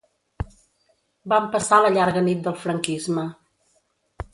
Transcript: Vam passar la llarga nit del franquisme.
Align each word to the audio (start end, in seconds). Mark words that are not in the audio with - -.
Vam 1.35 1.47
passar 1.57 1.81
la 1.85 1.95
llarga 1.99 2.27
nit 2.31 2.45
del 2.49 2.61
franquisme. 2.67 3.29